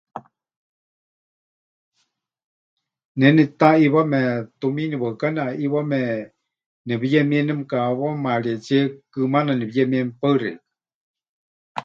[3.17, 4.19] Ne netitaʼiiwame,
[4.59, 5.99] tumiini waɨká neʼaʼiiwame,
[6.87, 10.05] nepɨyemie nemɨkehewamarietsíe, kɨmaana nepɨyemie.
[10.07, 10.59] Mɨpaɨ xeikɨ́a.